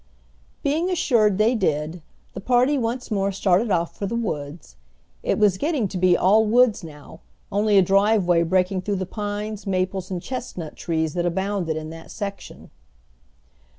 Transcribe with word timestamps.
Being 0.63 0.89
assured 0.89 1.37
they 1.37 1.53
did, 1.53 2.01
the 2.33 2.41
party 2.41 2.75
once 2.75 3.11
more 3.11 3.31
started 3.31 3.69
off 3.69 3.95
for 3.95 4.07
the 4.07 4.15
woods. 4.15 4.75
It 5.21 5.37
was 5.37 5.59
getting 5.59 5.87
to 5.89 5.97
be 5.99 6.17
all 6.17 6.43
woods 6.43 6.83
now, 6.83 7.19
only 7.51 7.77
a 7.77 7.83
driveway 7.83 8.41
breaking 8.41 8.81
through 8.81 8.95
the 8.95 9.05
pines, 9.05 9.67
maples, 9.67 10.09
and 10.09 10.19
chestnut 10.19 10.75
trees 10.75 11.13
that 11.13 11.27
abounded 11.27 11.77
in 11.77 11.91
that 11.91 12.09
section. 12.09 12.71